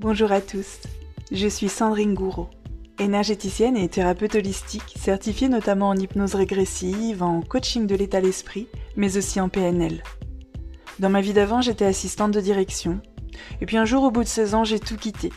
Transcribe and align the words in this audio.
Bonjour 0.00 0.30
à 0.30 0.40
tous, 0.40 0.78
je 1.32 1.48
suis 1.48 1.68
Sandrine 1.68 2.14
Gouraud, 2.14 2.48
énergéticienne 3.00 3.76
et 3.76 3.88
thérapeute 3.88 4.36
holistique, 4.36 4.94
certifiée 4.96 5.48
notamment 5.48 5.88
en 5.88 5.96
hypnose 5.96 6.36
régressive, 6.36 7.20
en 7.20 7.40
coaching 7.42 7.88
de 7.88 7.96
l'état 7.96 8.20
d'esprit, 8.20 8.68
mais 8.94 9.16
aussi 9.16 9.40
en 9.40 9.48
PNL. 9.48 10.04
Dans 11.00 11.10
ma 11.10 11.20
vie 11.20 11.32
d'avant, 11.32 11.62
j'étais 11.62 11.84
assistante 11.84 12.30
de 12.30 12.40
direction, 12.40 13.00
et 13.60 13.66
puis 13.66 13.76
un 13.76 13.84
jour 13.84 14.04
au 14.04 14.12
bout 14.12 14.22
de 14.22 14.28
16 14.28 14.54
ans, 14.54 14.62
j'ai 14.62 14.78
tout 14.78 14.96
quitté. 14.96 15.32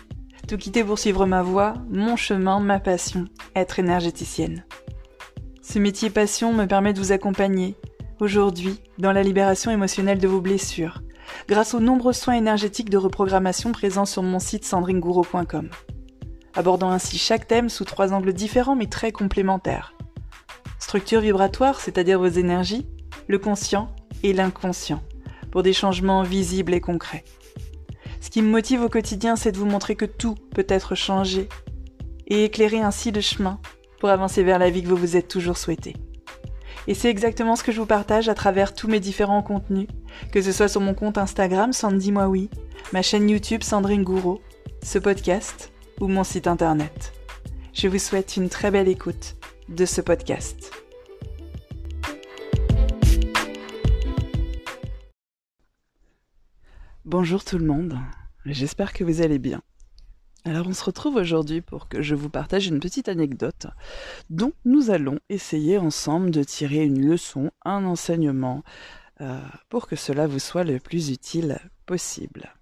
Tout 0.47 0.57
quitté 0.57 0.83
pour 0.83 0.99
suivre 0.99 1.25
ma 1.25 1.41
voie, 1.41 1.73
mon 1.89 2.15
chemin, 2.15 2.59
ma 2.59 2.79
passion, 2.79 3.25
être 3.55 3.79
énergéticienne. 3.79 4.63
Ce 5.63 5.79
métier 5.79 6.11
passion 6.11 6.53
me 6.53 6.67
permet 6.67 6.93
de 6.93 6.99
vous 6.99 7.11
accompagner, 7.11 7.77
aujourd'hui, 8.19 8.79
dans 8.99 9.11
la 9.11 9.23
libération 9.23 9.71
émotionnelle 9.71 10.19
de 10.19 10.27
vos 10.27 10.39
blessures, 10.39 11.01
grâce 11.47 11.73
aux 11.73 11.79
nombreux 11.79 12.13
soins 12.13 12.35
énergétiques 12.35 12.89
de 12.89 12.97
reprogrammation 12.97 13.71
présents 13.71 14.05
sur 14.05 14.23
mon 14.23 14.39
site 14.39 14.65
sandringouro.com, 14.65 15.69
abordant 16.55 16.91
ainsi 16.91 17.17
chaque 17.17 17.47
thème 17.47 17.69
sous 17.69 17.85
trois 17.85 18.13
angles 18.13 18.33
différents 18.33 18.75
mais 18.75 18.87
très 18.87 19.11
complémentaires. 19.11 19.93
Structure 20.79 21.21
vibratoire, 21.21 21.79
c'est-à-dire 21.79 22.19
vos 22.19 22.27
énergies, 22.27 22.87
le 23.27 23.39
conscient 23.39 23.89
et 24.23 24.33
l'inconscient, 24.33 25.01
pour 25.51 25.63
des 25.63 25.73
changements 25.73 26.23
visibles 26.23 26.73
et 26.73 26.81
concrets. 26.81 27.23
Ce 28.19 28.29
qui 28.29 28.41
me 28.41 28.49
motive 28.49 28.81
au 28.83 28.89
quotidien, 28.89 29.35
c'est 29.35 29.51
de 29.51 29.57
vous 29.57 29.65
montrer 29.65 29.95
que 29.95 30.05
tout 30.05 30.35
peut 30.53 30.65
être 30.69 30.95
changé 30.95 31.49
et 32.27 32.45
éclairer 32.45 32.81
ainsi 32.81 33.11
le 33.11 33.21
chemin 33.21 33.59
pour 33.99 34.09
avancer 34.09 34.43
vers 34.43 34.59
la 34.59 34.69
vie 34.69 34.83
que 34.83 34.87
vous 34.87 34.95
vous 34.95 35.17
êtes 35.17 35.27
toujours 35.27 35.57
souhaité. 35.57 35.95
Et 36.87 36.95
c'est 36.95 37.09
exactement 37.09 37.55
ce 37.55 37.63
que 37.63 37.71
je 37.71 37.79
vous 37.79 37.85
partage 37.85 38.27
à 38.27 38.33
travers 38.33 38.73
tous 38.73 38.87
mes 38.87 38.99
différents 38.99 39.43
contenus, 39.43 39.87
que 40.31 40.41
ce 40.41 40.51
soit 40.51 40.67
sur 40.67 40.81
mon 40.81 40.93
compte 40.93 41.17
Instagram 41.17 41.73
Sandy 41.73 42.11
Moi 42.11 42.47
ma 42.91 43.01
chaîne 43.01 43.29
YouTube 43.29 43.63
Sandrine 43.63 44.03
Gouraud, 44.03 44.41
ce 44.83 44.97
podcast 44.97 45.71
ou 45.99 46.07
mon 46.07 46.23
site 46.23 46.47
internet. 46.47 47.13
Je 47.73 47.87
vous 47.87 47.99
souhaite 47.99 48.35
une 48.35 48.49
très 48.49 48.71
belle 48.71 48.87
écoute 48.87 49.35
de 49.69 49.85
ce 49.85 50.01
podcast. 50.01 50.71
Bonjour 57.05 57.43
tout 57.43 57.57
le 57.57 57.65
monde, 57.65 57.97
j'espère 58.45 58.93
que 58.93 59.03
vous 59.03 59.21
allez 59.21 59.39
bien. 59.39 59.61
Alors 60.43 60.67
on 60.67 60.73
se 60.73 60.83
retrouve 60.83 61.17
aujourd'hui 61.17 61.61
pour 61.61 61.87
que 61.87 62.01
je 62.01 62.15
vous 62.15 62.29
partage 62.29 62.65
une 62.65 62.79
petite 62.79 63.09
anecdote 63.09 63.67
dont 64.31 64.53
nous 64.65 64.89
allons 64.89 65.19
essayer 65.29 65.77
ensemble 65.77 66.31
de 66.31 66.43
tirer 66.43 66.83
une 66.83 67.05
leçon, 67.07 67.51
un 67.63 67.85
enseignement, 67.85 68.63
euh, 69.21 69.39
pour 69.69 69.87
que 69.87 69.95
cela 69.95 70.25
vous 70.25 70.39
soit 70.39 70.63
le 70.63 70.79
plus 70.79 71.11
utile 71.11 71.59
possible. 71.85 72.55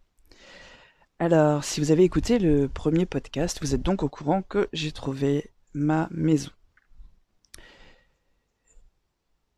Alors 1.19 1.63
si 1.63 1.79
vous 1.79 1.91
avez 1.91 2.03
écouté 2.03 2.37
le 2.37 2.67
premier 2.67 3.05
podcast, 3.05 3.59
vous 3.61 3.73
êtes 3.73 3.81
donc 3.81 4.03
au 4.03 4.09
courant 4.09 4.41
que 4.41 4.67
j'ai 4.73 4.91
trouvé 4.91 5.51
ma 5.73 6.09
maison. 6.11 6.51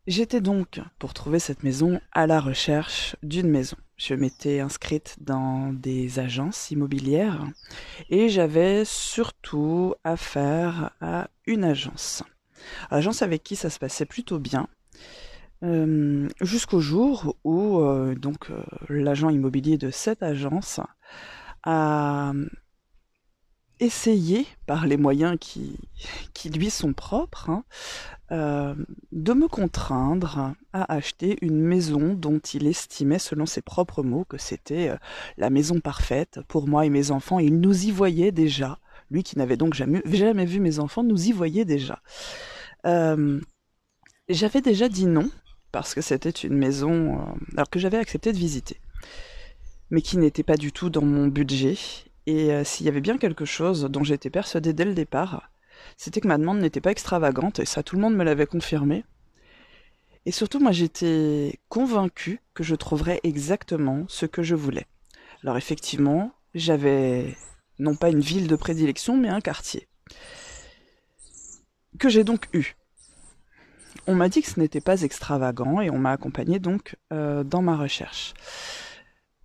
J'étais 0.08 0.40
donc, 0.40 0.80
pour 0.98 1.14
trouver 1.14 1.38
cette 1.38 1.62
maison, 1.62 2.00
à 2.10 2.26
la 2.26 2.40
recherche 2.40 3.14
d'une 3.22 3.48
maison. 3.48 3.76
Je 3.96 4.14
m'étais 4.14 4.58
inscrite 4.58 5.16
dans 5.20 5.72
des 5.72 6.18
agences 6.18 6.72
immobilières 6.72 7.46
et 8.10 8.28
j'avais 8.28 8.84
surtout 8.84 9.94
affaire 10.02 10.90
à 11.00 11.28
une 11.46 11.62
agence. 11.62 12.24
Agence 12.90 13.22
avec 13.22 13.44
qui 13.44 13.54
ça 13.54 13.70
se 13.70 13.78
passait 13.78 14.04
plutôt 14.04 14.40
bien. 14.40 14.66
Euh, 15.62 16.28
jusqu'au 16.40 16.80
jour 16.80 17.36
où 17.44 17.78
euh, 17.78 18.16
donc 18.16 18.50
euh, 18.50 18.60
l'agent 18.88 19.30
immobilier 19.30 19.78
de 19.78 19.92
cette 19.92 20.24
agence 20.24 20.80
a 21.62 22.32
essayé, 23.82 24.46
par 24.66 24.86
les 24.86 24.96
moyens 24.96 25.36
qui, 25.40 25.78
lui 26.48 26.70
sont 26.70 26.92
propres, 26.92 27.50
hein, 27.50 27.64
euh, 28.30 28.74
de 29.10 29.32
me 29.32 29.48
contraindre 29.48 30.54
à 30.72 30.92
acheter 30.94 31.36
une 31.42 31.60
maison 31.60 32.14
dont 32.14 32.38
il 32.38 32.66
estimait, 32.66 33.18
selon 33.18 33.44
ses 33.44 33.60
propres 33.60 34.02
mots, 34.02 34.24
que 34.24 34.38
c'était 34.38 34.90
euh, 34.90 34.96
la 35.36 35.50
maison 35.50 35.80
parfaite 35.80 36.40
pour 36.48 36.68
moi 36.68 36.86
et 36.86 36.90
mes 36.90 37.10
enfants. 37.10 37.40
il 37.40 37.58
nous 37.58 37.86
y 37.86 37.90
voyait 37.90 38.32
déjà. 38.32 38.78
Lui 39.10 39.24
qui 39.24 39.36
n'avait 39.36 39.56
donc 39.56 39.74
jamais, 39.74 40.00
jamais 40.06 40.46
vu 40.46 40.60
mes 40.60 40.78
enfants, 40.78 41.02
nous 41.02 41.28
y 41.28 41.32
voyait 41.32 41.64
déjà. 41.64 42.00
Euh, 42.86 43.40
j'avais 44.28 44.60
déjà 44.60 44.88
dit 44.88 45.06
non, 45.06 45.28
parce 45.72 45.92
que 45.94 46.00
c'était 46.00 46.30
une 46.30 46.56
maison 46.56 47.36
alors 47.56 47.68
que 47.68 47.80
j'avais 47.80 47.98
accepté 47.98 48.32
de 48.32 48.38
visiter, 48.38 48.76
mais 49.90 50.00
qui 50.00 50.16
n'était 50.18 50.44
pas 50.44 50.56
du 50.56 50.72
tout 50.72 50.88
dans 50.88 51.04
mon 51.04 51.26
budget. 51.26 51.76
Et 52.26 52.64
s'il 52.64 52.86
y 52.86 52.88
avait 52.88 53.00
bien 53.00 53.18
quelque 53.18 53.44
chose 53.44 53.84
dont 53.90 54.04
j'étais 54.04 54.30
persuadée 54.30 54.72
dès 54.72 54.84
le 54.84 54.94
départ, 54.94 55.50
c'était 55.96 56.20
que 56.20 56.28
ma 56.28 56.38
demande 56.38 56.60
n'était 56.60 56.80
pas 56.80 56.92
extravagante, 56.92 57.58
et 57.58 57.64
ça 57.64 57.82
tout 57.82 57.96
le 57.96 58.02
monde 58.02 58.14
me 58.14 58.24
l'avait 58.24 58.46
confirmé. 58.46 59.04
Et 60.24 60.30
surtout, 60.30 60.60
moi 60.60 60.72
j'étais 60.72 61.58
convaincue 61.68 62.40
que 62.54 62.62
je 62.62 62.74
trouverais 62.74 63.20
exactement 63.24 64.04
ce 64.08 64.26
que 64.26 64.42
je 64.42 64.54
voulais. 64.54 64.86
Alors 65.42 65.56
effectivement, 65.56 66.32
j'avais 66.54 67.36
non 67.78 67.96
pas 67.96 68.10
une 68.10 68.20
ville 68.20 68.46
de 68.46 68.56
prédilection, 68.56 69.16
mais 69.16 69.28
un 69.28 69.40
quartier. 69.40 69.88
Que 71.98 72.08
j'ai 72.08 72.24
donc 72.24 72.48
eu. 72.52 72.76
On 74.06 74.14
m'a 74.14 74.28
dit 74.28 74.42
que 74.42 74.48
ce 74.48 74.60
n'était 74.60 74.80
pas 74.80 75.02
extravagant 75.02 75.80
et 75.80 75.90
on 75.90 75.98
m'a 75.98 76.12
accompagné 76.12 76.58
donc 76.58 76.96
euh, 77.12 77.44
dans 77.44 77.62
ma 77.62 77.76
recherche. 77.76 78.34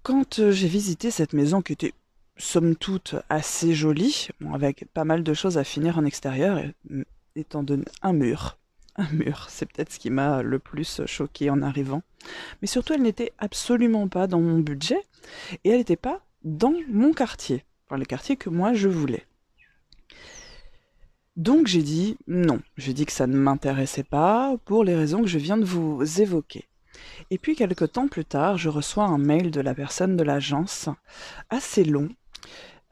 Quand 0.04 0.40
euh, 0.40 0.52
j'ai 0.52 0.68
visité 0.68 1.12
cette 1.12 1.34
maison 1.34 1.62
qui 1.62 1.74
était 1.74 1.94
somme 2.38 2.76
toute 2.76 3.16
assez 3.30 3.74
jolie, 3.74 4.30
avec 4.54 4.86
pas 4.94 5.06
mal 5.06 5.24
de 5.24 5.34
choses 5.34 5.58
à 5.58 5.64
finir 5.64 5.98
en 5.98 6.06
extérieur, 6.06 6.62
étant 7.36 7.64
donné 7.64 7.86
un 8.02 8.14
mur. 8.14 8.58
Un 8.96 9.10
mur, 9.12 9.48
c'est 9.50 9.72
peut-être 9.72 9.94
ce 9.94 10.00
qui 10.00 10.10
m'a 10.10 10.42
le 10.42 10.58
plus 10.58 11.02
choqué 11.06 11.50
en 11.50 11.62
arrivant. 11.62 12.02
Mais 12.62 12.68
surtout, 12.68 12.94
elle 12.94 13.04
n'était 13.04 13.34
absolument 13.38 14.08
pas 14.08 14.26
dans 14.26 14.42
mon 14.42 14.60
budget 14.60 15.00
et 15.64 15.70
elle 15.70 15.78
n'était 15.78 15.96
pas 15.96 16.22
dans 16.44 16.74
mon 16.88 17.14
quartier, 17.14 17.66
enfin 17.86 17.98
le 17.98 18.06
quartier 18.06 18.38
que 18.38 18.50
moi 18.50 18.74
je 18.74 18.88
voulais. 18.88 19.26
Donc 21.36 21.68
j'ai 21.68 21.84
dit 21.84 22.18
non, 22.26 22.62
j'ai 22.78 22.94
dit 22.94 23.06
que 23.06 23.12
ça 23.12 23.28
ne 23.28 23.38
m'intéressait 23.38 24.04
pas 24.04 24.56
pour 24.66 24.84
les 24.84 24.96
raisons 24.96 25.22
que 25.22 25.28
je 25.28 25.38
viens 25.38 25.58
de 25.58 25.66
vous 25.66 26.02
évoquer. 26.20 26.68
Et 27.30 27.38
puis 27.38 27.56
quelque 27.56 27.86
temps 27.86 28.08
plus 28.08 28.26
tard, 28.26 28.58
je 28.58 28.70
reçois 28.70 29.06
un 29.06 29.18
mail 29.20 29.52
de 29.52 29.62
la 29.62 29.76
personne 29.76 30.16
de 30.16 30.24
l'agence, 30.24 30.90
assez 31.50 31.84
long, 31.84 32.10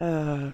euh, 0.01 0.49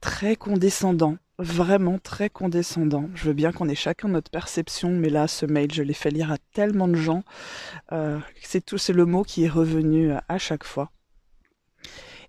très 0.00 0.36
condescendant, 0.36 1.16
vraiment 1.38 1.98
très 1.98 2.30
condescendant. 2.30 3.08
Je 3.14 3.24
veux 3.24 3.32
bien 3.32 3.52
qu'on 3.52 3.68
ait 3.68 3.74
chacun 3.74 4.08
notre 4.08 4.30
perception, 4.30 4.90
mais 4.90 5.08
là, 5.08 5.28
ce 5.28 5.46
mail, 5.46 5.72
je 5.72 5.82
l'ai 5.82 5.94
fait 5.94 6.10
lire 6.10 6.32
à 6.32 6.38
tellement 6.54 6.88
de 6.88 6.94
gens. 6.94 7.22
Euh, 7.92 8.18
c'est 8.42 8.64
tout, 8.64 8.78
c'est 8.78 8.92
le 8.92 9.06
mot 9.06 9.22
qui 9.22 9.44
est 9.44 9.48
revenu 9.48 10.12
à 10.28 10.38
chaque 10.38 10.64
fois. 10.64 10.90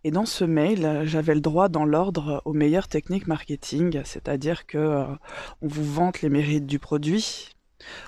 Et 0.04 0.12
dans 0.12 0.26
ce 0.26 0.44
mail, 0.44 1.04
j'avais 1.06 1.34
le 1.34 1.42
droit 1.42 1.70
dans 1.70 1.86
l'ordre 1.86 2.42
aux 2.44 2.54
meilleures 2.54 2.90
techniques 2.90 3.28
marketing, 3.28 4.02
c'est-à-dire 4.04 4.66
que 4.66 4.78
euh, 4.78 5.06
vous 5.62 5.86
vante 5.86 6.22
les 6.22 6.30
mérites 6.30 6.66
du 6.66 6.78
produit, 6.78 7.56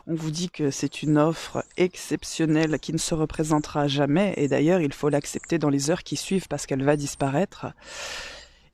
on 0.08 0.16
vous 0.16 0.32
dit 0.32 0.50
que 0.50 0.72
c'est 0.72 1.04
une 1.04 1.18
offre 1.18 1.64
exceptionnelle 1.78 2.80
qui 2.80 2.94
ne 2.94 2.98
se 2.98 3.16
représentera 3.16 3.88
jamais, 3.88 4.34
et 4.38 4.48
d'ailleurs 4.48 4.82
il 4.82 4.94
faut 4.94 5.10
l'accepter 5.10 5.58
dans 5.58 5.70
les 5.70 5.90
heures 5.90 6.04
qui 6.04 6.16
suivent 6.16 6.48
parce 6.48 6.66
qu'elle 6.66 6.84
va 6.84 6.96
disparaître. 6.96 7.68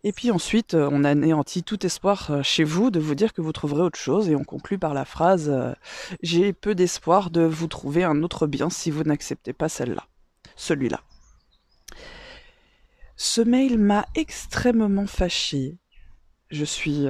Et 0.04 0.12
puis 0.12 0.32
ensuite, 0.32 0.74
euh, 0.74 0.90
on 0.92 1.04
anéantit 1.04 1.64
tout 1.64 1.86
espoir 1.86 2.32
euh, 2.32 2.42
chez 2.42 2.64
vous 2.64 2.90
de 2.90 3.00
vous 3.00 3.14
dire 3.14 3.34
que 3.34 3.42
vous 3.42 3.52
trouverez 3.52 3.84
autre 3.84 4.00
chose, 4.00 4.30
et 4.30 4.36
on 4.36 4.44
conclut 4.44 4.80
par 4.80 4.94
la 4.94 5.06
phrase 5.06 5.50
euh, 5.50 5.74
J'ai 6.24 6.54
peu 6.54 6.74
d'espoir 6.74 7.30
de 7.30 7.42
vous 7.42 7.68
trouver 7.68 8.04
un 8.04 8.24
autre 8.24 8.48
bien 8.48 8.70
si 8.70 8.90
vous 8.90 9.04
n'acceptez 9.04 9.54
pas 9.54 9.70
celle-là, 9.70 10.08
celui-là. 10.56 11.02
Ce 13.16 13.42
mail 13.42 13.78
m'a 13.78 14.08
extrêmement 14.16 15.06
fâché. 15.06 15.78
Je 16.50 16.66
suis 16.66 17.06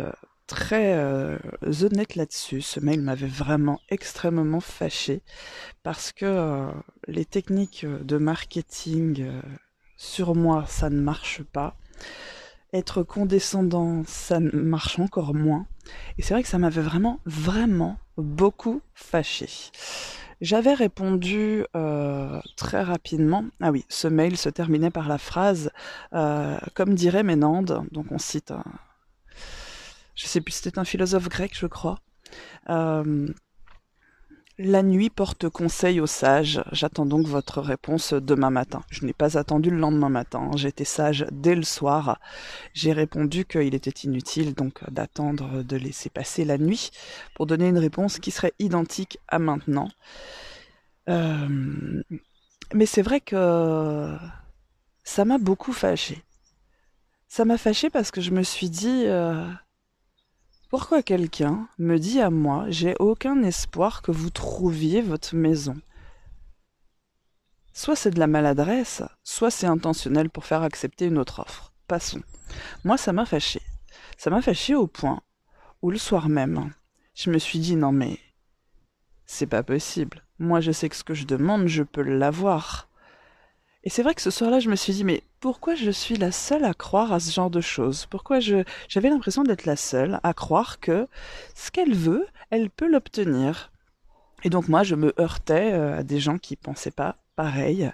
très 0.52 0.96
euh, 0.96 1.38
honnête 1.82 2.16
là-dessus. 2.16 2.62
Ce 2.62 2.82
mail 2.82 3.02
m'avait 3.02 3.26
vraiment 3.26 3.80
extrêmement 3.90 4.60
fâché 4.60 5.22
parce 5.82 6.12
que 6.12 6.26
euh, 6.26 6.68
les 7.08 7.24
techniques 7.24 7.86
de 7.86 8.18
marketing 8.18 9.22
euh, 9.22 9.42
sur 9.96 10.36
moi, 10.36 10.66
ça 10.68 10.90
ne 10.90 11.00
marche 11.00 11.42
pas. 11.42 11.78
Être 12.74 13.02
condescendant, 13.02 14.04
ça 14.06 14.42
marche 14.42 15.00
encore 15.00 15.34
moins. 15.34 15.68
Et 16.18 16.22
c'est 16.22 16.34
vrai 16.34 16.44
que 16.44 16.50
ça 16.50 16.58
m'avait 16.58 16.82
vraiment, 16.82 17.20
vraiment 17.26 17.98
beaucoup 18.18 18.82
fâché. 18.94 19.48
J'avais 20.42 20.74
répondu 20.74 21.66
très 22.56 22.82
rapidement. 22.82 23.46
Ah 23.62 23.72
oui, 23.72 23.86
ce 23.90 24.08
mail 24.08 24.38
se 24.38 24.50
terminait 24.50 24.90
par 24.90 25.08
la 25.08 25.18
phrase 25.18 25.70
Comme 26.12 26.96
dirait 26.96 27.24
Ménande, 27.24 27.84
donc 27.92 28.08
on 28.12 28.18
cite 28.18 28.54
je 30.22 30.28
sais 30.28 30.40
plus, 30.42 30.54
c'était 30.54 30.78
un 30.78 30.86
philosophe 30.86 31.30
grec, 31.30 31.52
je 31.58 31.66
crois. 31.66 32.00
Euh, 32.70 33.28
La 34.60 34.84
nuit 34.84 35.10
porte 35.10 35.50
conseil 35.50 36.00
aux 36.00 36.06
sages. 36.06 36.62
J'attends 36.72 37.08
donc 37.08 37.26
votre 37.26 37.60
réponse 37.62 38.14
demain 38.14 38.52
matin. 38.52 38.84
Je 38.92 39.04
n'ai 39.06 39.14
pas 39.14 39.40
attendu 39.40 39.72
le 39.72 39.78
lendemain 39.80 40.10
matin. 40.10 40.52
J'étais 40.56 40.86
sage 40.86 41.26
dès 41.32 41.56
le 41.56 41.64
soir. 41.64 42.20
J'ai 42.74 42.94
répondu 42.94 43.46
qu'il 43.46 43.74
était 43.74 43.90
inutile 44.04 44.54
donc 44.54 44.88
d'attendre 44.92 45.64
de 45.64 45.76
laisser 45.76 46.12
passer 46.12 46.46
la 46.46 46.60
nuit 46.60 46.92
pour 47.34 47.48
donner 47.48 47.70
une 47.70 47.80
réponse 47.80 48.20
qui 48.20 48.30
serait 48.30 48.54
identique 48.60 49.18
à 49.28 49.40
maintenant. 49.40 49.90
Euh, 51.10 52.04
mais 52.74 52.86
c'est 52.86 53.02
vrai 53.02 53.22
que 53.22 54.16
ça 55.04 55.26
m'a 55.26 55.40
beaucoup 55.40 55.74
fâché. 55.74 56.24
Ça 57.28 57.46
m'a 57.46 57.58
fâché 57.58 57.90
parce 57.90 58.12
que 58.12 58.22
je 58.22 58.32
me 58.32 58.44
suis 58.44 58.70
dit 58.70 59.04
euh, 59.08 59.48
pourquoi 60.72 61.04
quelqu'un 61.04 61.68
me 61.78 62.00
dit 62.00 62.22
à 62.22 62.30
moi 62.30 62.66
j'ai 62.70 62.96
aucun 63.00 63.44
espoir 63.44 64.02
que 64.02 64.12
vous 64.12 64.30
trouviez 64.30 65.02
votre 65.02 65.36
maison? 65.36 65.76
Soit 67.74 67.96
c'est 67.96 68.12
de 68.12 68.20
la 68.20 68.28
maladresse, 68.28 69.04
soit 69.24 69.52
c'est 69.52 69.68
intentionnel 69.68 70.30
pour 70.30 70.46
faire 70.46 70.64
accepter 70.64 71.06
une 71.06 71.18
autre 71.18 71.42
offre. 71.42 71.74
Passons. 71.88 72.22
Moi 72.86 72.98
ça 72.98 73.14
m'a 73.14 73.26
fâché. 73.26 73.62
Ça 74.18 74.30
m'a 74.30 74.42
fâché 74.42 74.74
au 74.74 74.88
point 74.88 75.22
où 75.82 75.92
le 75.92 75.98
soir 75.98 76.30
même, 76.30 76.74
je 77.14 77.30
me 77.30 77.38
suis 77.38 77.60
dit 77.60 77.76
non 77.76 77.92
mais 77.92 78.18
c'est 79.26 79.48
pas 79.48 79.64
possible. 79.64 80.24
Moi, 80.40 80.60
je 80.60 80.72
sais 80.72 80.90
que 80.90 80.96
ce 80.96 81.04
que 81.04 81.14
je 81.14 81.26
demande, 81.26 81.68
je 81.68 81.84
peux 81.84 82.02
l'avoir. 82.02 82.90
Et 83.84 83.90
c'est 83.90 84.04
vrai 84.04 84.14
que 84.14 84.22
ce 84.22 84.30
soir-là, 84.30 84.60
je 84.60 84.70
me 84.70 84.76
suis 84.76 84.94
dit, 84.94 85.04
mais 85.04 85.24
pourquoi 85.40 85.74
je 85.74 85.90
suis 85.90 86.16
la 86.16 86.32
seule 86.32 86.66
à 86.66 86.74
croire 86.74 87.12
à 87.12 87.20
ce 87.20 87.32
genre 87.32 87.50
de 87.50 87.62
choses? 87.62 88.06
Pourquoi 88.06 88.40
je 88.40 88.64
j'avais 88.88 89.10
l'impression 89.10 89.44
d'être 89.44 89.66
la 89.66 89.76
seule 89.76 90.20
à 90.22 90.34
croire 90.34 90.80
que 90.80 91.08
ce 91.56 91.72
qu'elle 91.72 91.96
veut, 91.96 92.28
elle 92.52 92.70
peut 92.70 92.88
l'obtenir? 92.88 93.72
Et 94.44 94.50
donc 94.50 94.68
moi, 94.68 94.84
je 94.84 94.96
me 94.96 95.14
heurtais 95.20 95.74
euh, 95.74 96.00
à 96.00 96.04
des 96.04 96.20
gens 96.20 96.38
qui 96.38 96.56
pensaient 96.56 96.92
pas 96.92 97.18
pareil, 97.36 97.92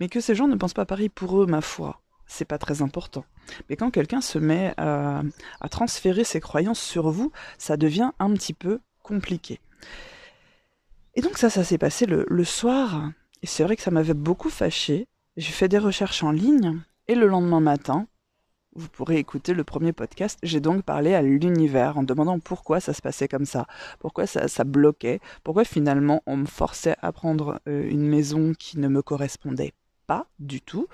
mais 0.00 0.08
que 0.08 0.20
ces 0.20 0.34
gens 0.34 0.48
ne 0.48 0.56
pensent 0.56 0.74
pas 0.74 0.84
pareil 0.84 1.08
pour 1.08 1.42
eux, 1.42 1.46
ma 1.46 1.60
foi. 1.62 2.00
C'est 2.26 2.44
pas 2.44 2.58
très 2.58 2.82
important. 2.82 3.24
Mais 3.68 3.76
quand 3.76 3.90
quelqu'un 3.90 4.20
se 4.20 4.38
met 4.38 4.74
à 4.76 5.22
transférer 5.70 6.24
ses 6.24 6.40
croyances 6.40 6.80
sur 6.80 7.10
vous, 7.10 7.30
ça 7.58 7.76
devient 7.76 8.10
un 8.18 8.32
petit 8.32 8.54
peu 8.54 8.80
compliqué. 9.02 9.60
Et 11.14 11.20
donc 11.20 11.38
ça, 11.38 11.50
ça 11.50 11.64
s'est 11.64 11.78
passé 11.78 12.06
le, 12.06 12.44
soir. 12.44 13.10
Et 13.42 13.46
c'est 13.46 13.64
vrai 13.64 13.76
que 13.76 13.82
ça 13.82 13.90
m'avait 13.90 14.14
beaucoup 14.14 14.50
fâché. 14.50 15.06
J'ai 15.36 15.52
fait 15.52 15.68
des 15.68 15.78
recherches 15.78 16.22
en 16.22 16.30
ligne. 16.30 16.80
Et 17.08 17.14
le 17.14 17.26
lendemain 17.26 17.60
matin, 17.60 18.06
vous 18.74 18.88
pourrez 18.88 19.18
écouter 19.18 19.54
le 19.54 19.64
premier 19.64 19.92
podcast, 19.92 20.38
j'ai 20.42 20.60
donc 20.60 20.82
parlé 20.84 21.14
à 21.14 21.20
l'univers 21.20 21.98
en 21.98 22.04
demandant 22.04 22.38
pourquoi 22.38 22.80
ça 22.80 22.94
se 22.94 23.02
passait 23.02 23.28
comme 23.28 23.44
ça, 23.44 23.66
pourquoi 23.98 24.26
ça, 24.26 24.64
bloquait, 24.64 25.20
pourquoi 25.42 25.64
finalement 25.64 26.22
on 26.26 26.36
me 26.38 26.46
forçait 26.46 26.96
à 27.02 27.12
prendre 27.12 27.60
euh, 27.68 27.88
une 27.90 28.06
maison 28.06 28.54
qui 28.58 28.78
ne 28.78 28.88
me 28.88 29.02
correspondait 29.02 29.74
pas 30.06 30.26
du 30.38 30.60
tout 30.60 30.86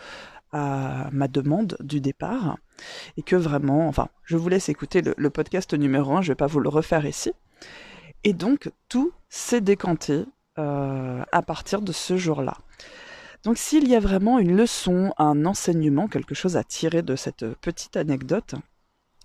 à 0.50 1.08
ma 1.12 1.28
demande 1.28 1.76
du 1.80 2.00
départ 2.00 2.56
et 3.16 3.22
que 3.22 3.36
vraiment, 3.36 3.86
enfin, 3.86 4.08
je 4.24 4.36
vous 4.36 4.48
laisse 4.48 4.68
écouter 4.70 5.02
le, 5.02 5.30
podcast 5.30 5.74
numéro 5.74 6.16
1, 6.16 6.22
je 6.22 6.32
vais 6.32 6.36
pas 6.36 6.46
vous 6.46 6.60
le 6.60 6.70
refaire 6.70 7.04
ici. 7.04 7.32
Et 8.24 8.32
donc 8.32 8.72
tout 8.88 9.12
s'est 9.28 9.60
décanté 9.60 10.24
euh, 10.58 11.22
à 11.30 11.42
partir 11.42 11.82
de 11.82 11.92
ce 11.92 12.16
jour-là. 12.16 12.56
Donc 13.44 13.56
s'il 13.58 13.88
y 13.88 13.94
a 13.94 14.00
vraiment 14.00 14.38
une 14.38 14.56
leçon, 14.56 15.12
un 15.18 15.46
enseignement, 15.46 16.08
quelque 16.08 16.34
chose 16.34 16.56
à 16.56 16.64
tirer 16.64 17.02
de 17.02 17.16
cette 17.16 17.46
petite 17.54 17.96
anecdote, 17.96 18.54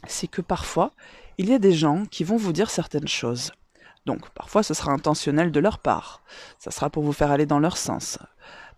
c'est 0.07 0.27
que 0.27 0.41
parfois, 0.41 0.91
il 1.37 1.49
y 1.49 1.53
a 1.53 1.59
des 1.59 1.73
gens 1.73 2.05
qui 2.05 2.23
vont 2.23 2.37
vous 2.37 2.53
dire 2.53 2.69
certaines 2.69 3.07
choses. 3.07 3.51
Donc 4.05 4.29
parfois 4.31 4.63
ce 4.63 4.73
sera 4.73 4.91
intentionnel 4.91 5.51
de 5.51 5.59
leur 5.59 5.79
part, 5.79 6.23
ça 6.59 6.71
sera 6.71 6.89
pour 6.89 7.03
vous 7.03 7.13
faire 7.13 7.31
aller 7.31 7.45
dans 7.45 7.59
leur 7.59 7.77
sens. 7.77 8.19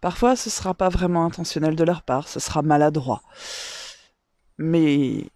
Parfois 0.02 0.36
ce 0.36 0.50
sera 0.50 0.74
pas 0.74 0.90
vraiment 0.90 1.26
intentionnel 1.26 1.76
de 1.76 1.84
leur 1.84 2.04
part, 2.04 2.28
ce 2.28 2.40
sera 2.40 2.62
maladroit. 2.62 3.24
Mais 4.58 5.30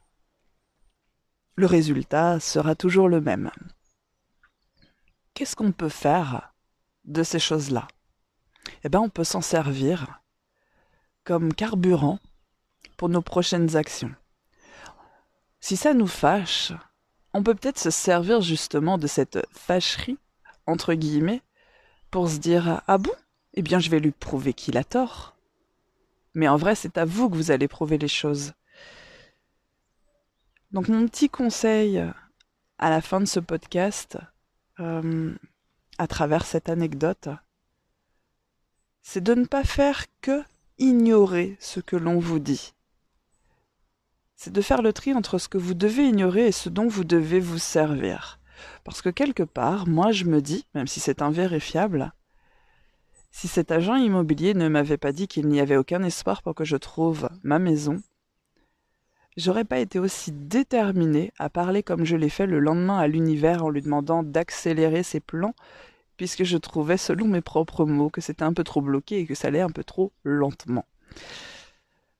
le 1.55 1.65
résultat 1.65 2.39
sera 2.39 2.75
toujours 2.75 3.09
le 3.09 3.19
même 3.19 3.51
qu'est-ce 5.39 5.55
qu'on 5.55 5.71
peut 5.71 5.87
faire 5.87 6.53
de 7.05 7.23
ces 7.23 7.39
choses-là? 7.39 7.87
Eh 8.83 8.89
bien, 8.89 9.01
on 9.01 9.09
peut 9.09 9.23
s'en 9.23 9.41
servir 9.41 10.21
comme 11.23 11.53
carburant 11.53 12.19
pour 12.97 13.09
nos 13.09 13.21
prochaines 13.21 13.75
actions. 13.75 14.13
Si 15.59 15.75
ça 15.75 15.93
nous 15.93 16.07
fâche, 16.07 16.71
on 17.33 17.43
peut 17.43 17.55
peut-être 17.55 17.79
se 17.79 17.91
servir 17.91 18.41
justement 18.41 18.97
de 18.97 19.07
cette 19.07 19.39
fâcherie, 19.51 20.17
entre 20.65 20.93
guillemets, 20.93 21.41
pour 22.11 22.29
se 22.29 22.37
dire 22.37 22.81
Ah 22.87 22.97
bon? 22.97 23.11
Eh 23.53 23.61
bien, 23.61 23.79
je 23.79 23.89
vais 23.89 23.99
lui 23.99 24.11
prouver 24.11 24.53
qu'il 24.53 24.77
a 24.77 24.83
tort. 24.83 25.35
Mais 26.33 26.47
en 26.47 26.57
vrai, 26.57 26.75
c'est 26.75 26.97
à 26.97 27.05
vous 27.05 27.29
que 27.29 27.35
vous 27.35 27.51
allez 27.51 27.67
prouver 27.67 27.97
les 27.97 28.07
choses. 28.07 28.53
Donc, 30.71 30.87
mon 30.87 31.07
petit 31.07 31.29
conseil 31.29 32.03
à 32.77 32.89
la 32.89 33.01
fin 33.01 33.19
de 33.19 33.25
ce 33.25 33.39
podcast, 33.39 34.17
euh, 34.79 35.35
à 35.97 36.07
travers 36.07 36.45
cette 36.45 36.69
anecdote, 36.69 37.29
c'est 39.11 39.23
de 39.23 39.33
ne 39.33 39.45
pas 39.45 39.63
faire 39.63 40.05
que 40.21 40.43
ignorer 40.77 41.57
ce 41.59 41.79
que 41.79 41.95
l'on 41.95 42.19
vous 42.19 42.37
dit. 42.37 42.75
C'est 44.35 44.53
de 44.53 44.61
faire 44.61 44.83
le 44.83 44.93
tri 44.93 45.15
entre 45.15 45.39
ce 45.39 45.49
que 45.49 45.57
vous 45.57 45.73
devez 45.73 46.03
ignorer 46.03 46.45
et 46.45 46.51
ce 46.51 46.69
dont 46.69 46.87
vous 46.87 47.03
devez 47.03 47.39
vous 47.39 47.57
servir. 47.57 48.39
Parce 48.83 49.01
que 49.01 49.09
quelque 49.09 49.41
part, 49.41 49.87
moi 49.87 50.11
je 50.11 50.25
me 50.25 50.43
dis, 50.43 50.67
même 50.75 50.85
si 50.85 50.99
c'est 50.99 51.23
invérifiable, 51.23 52.13
si 53.31 53.47
cet 53.47 53.71
agent 53.71 53.95
immobilier 53.95 54.53
ne 54.53 54.67
m'avait 54.67 54.97
pas 54.97 55.11
dit 55.11 55.27
qu'il 55.27 55.47
n'y 55.47 55.59
avait 55.59 55.75
aucun 55.75 56.03
espoir 56.03 56.43
pour 56.43 56.53
que 56.53 56.63
je 56.63 56.77
trouve 56.77 57.29
ma 57.41 57.57
maison, 57.57 58.03
j'aurais 59.37 59.65
pas 59.65 59.79
été 59.79 59.97
aussi 59.97 60.31
déterminé 60.31 61.33
à 61.39 61.49
parler 61.49 61.81
comme 61.81 62.05
je 62.05 62.15
l'ai 62.15 62.29
fait 62.29 62.45
le 62.45 62.59
lendemain 62.59 62.99
à 62.99 63.07
l'univers 63.07 63.65
en 63.65 63.71
lui 63.71 63.81
demandant 63.81 64.21
d'accélérer 64.21 65.01
ses 65.01 65.19
plans, 65.19 65.55
puisque 66.19 66.43
je 66.43 66.57
trouvais, 66.57 66.97
selon 66.97 67.29
mes 67.29 67.39
propres 67.39 67.85
mots, 67.85 68.09
que 68.09 68.19
c'était 68.19 68.43
un 68.43 68.51
peu 68.51 68.65
trop 68.65 68.81
bloqué 68.81 69.19
et 69.19 69.25
que 69.25 69.35
ça 69.35 69.47
allait 69.47 69.61
un 69.61 69.69
peu 69.69 69.85
trop 69.85 70.11
lentement. 70.25 70.85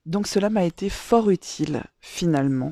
Donc 0.05 0.25
cela 0.25 0.49
m'a 0.49 0.63
été 0.63 0.89
fort 0.89 1.29
utile, 1.29 1.83
finalement. 1.99 2.71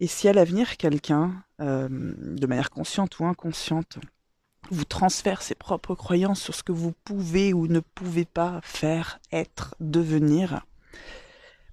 Et 0.00 0.06
si 0.06 0.26
à 0.26 0.32
l'avenir 0.32 0.78
quelqu'un, 0.78 1.44
euh, 1.60 1.88
de 1.90 2.46
manière 2.46 2.70
consciente 2.70 3.18
ou 3.18 3.26
inconsciente, 3.26 3.98
vous 4.70 4.86
transfère 4.86 5.42
ses 5.42 5.54
propres 5.54 5.94
croyances 5.94 6.40
sur 6.40 6.54
ce 6.54 6.62
que 6.62 6.72
vous 6.72 6.94
pouvez 7.04 7.52
ou 7.52 7.66
ne 7.66 7.80
pouvez 7.80 8.24
pas 8.24 8.60
faire, 8.62 9.20
être, 9.30 9.74
devenir, 9.80 10.64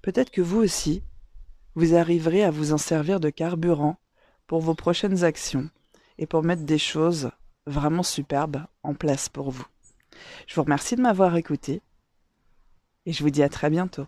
peut-être 0.01 0.31
que 0.31 0.41
vous 0.41 0.59
aussi, 0.59 1.01
vous 1.75 1.95
arriverez 1.95 2.43
à 2.43 2.51
vous 2.51 2.73
en 2.73 2.77
servir 2.77 3.21
de 3.21 3.29
carburant 3.29 3.95
pour 4.47 4.59
vos 4.59 4.75
prochaines 4.75 5.23
actions 5.23 5.69
et 6.17 6.25
pour 6.25 6.43
mettre 6.43 6.63
des 6.63 6.77
choses 6.77 7.31
vraiment 7.65 8.03
superbes 8.03 8.65
en 8.83 8.93
place 8.93 9.29
pour 9.29 9.51
vous. 9.51 9.65
Je 10.47 10.55
vous 10.55 10.63
remercie 10.63 10.95
de 10.95 11.01
m'avoir 11.01 11.35
écouté 11.35 11.81
et 13.05 13.13
je 13.13 13.23
vous 13.23 13.29
dis 13.29 13.43
à 13.43 13.49
très 13.49 13.69
bientôt. 13.69 14.07